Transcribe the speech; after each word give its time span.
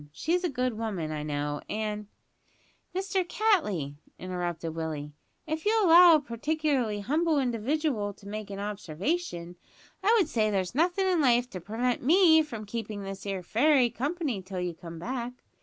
She's 0.11 0.43
a 0.43 0.49
good 0.49 0.79
woman, 0.79 1.11
I 1.11 1.21
know, 1.21 1.61
and" 1.69 2.07
"Mister 2.95 3.23
Cattley," 3.23 3.97
interrupted 4.17 4.73
Willie, 4.73 5.13
"if 5.45 5.63
you'll 5.63 5.85
allow 5.85 6.15
a 6.15 6.19
partic'larly 6.19 7.03
humble 7.03 7.37
individual 7.37 8.11
to 8.15 8.27
make 8.27 8.49
a 8.49 8.57
observation, 8.57 9.57
I 10.03 10.15
would 10.17 10.27
say 10.27 10.49
there's 10.49 10.73
nothin' 10.73 11.05
in 11.05 11.21
life 11.21 11.51
to 11.51 11.61
prevent 11.61 12.01
me 12.01 12.41
from 12.41 12.65
keeping 12.65 13.03
this 13.03 13.27
'ere 13.27 13.43
fairy 13.43 13.91
company 13.91 14.41
till 14.41 14.59
you 14.59 14.73
come 14.73 14.97
back. 14.97 15.33